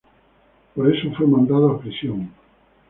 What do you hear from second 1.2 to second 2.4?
mandado a prisión.